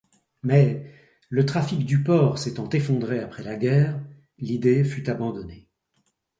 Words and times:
Mais, 0.41 0.83
le 1.29 1.45
trafic 1.45 1.85
du 1.85 2.01
port 2.01 2.39
s'étant 2.39 2.67
effondré 2.69 3.19
après 3.19 3.43
la 3.43 3.55
guerre, 3.55 4.01
l'idée 4.39 4.83
fut 4.83 5.07
abandonnée. 5.11 5.69